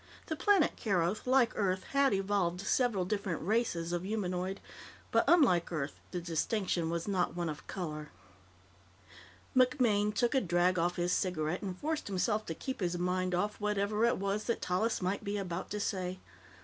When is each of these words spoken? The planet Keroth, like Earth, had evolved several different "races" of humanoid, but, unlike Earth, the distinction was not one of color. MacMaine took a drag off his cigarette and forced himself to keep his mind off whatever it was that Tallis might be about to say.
The 0.25 0.35
planet 0.35 0.75
Keroth, 0.77 1.27
like 1.27 1.53
Earth, 1.55 1.83
had 1.93 2.11
evolved 2.11 2.61
several 2.61 3.05
different 3.05 3.43
"races" 3.43 3.93
of 3.93 4.01
humanoid, 4.03 4.59
but, 5.11 5.23
unlike 5.27 5.71
Earth, 5.71 5.93
the 6.09 6.19
distinction 6.19 6.89
was 6.89 7.07
not 7.07 7.35
one 7.35 7.49
of 7.49 7.67
color. 7.67 8.09
MacMaine 9.55 10.11
took 10.11 10.33
a 10.33 10.41
drag 10.41 10.79
off 10.79 10.95
his 10.95 11.13
cigarette 11.13 11.61
and 11.61 11.77
forced 11.77 12.07
himself 12.07 12.47
to 12.47 12.55
keep 12.55 12.79
his 12.79 12.97
mind 12.97 13.35
off 13.35 13.61
whatever 13.61 14.03
it 14.03 14.17
was 14.17 14.45
that 14.45 14.59
Tallis 14.59 15.03
might 15.03 15.23
be 15.23 15.37
about 15.37 15.69
to 15.69 15.79
say. 15.79 16.17